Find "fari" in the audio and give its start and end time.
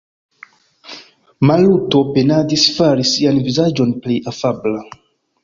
2.79-3.07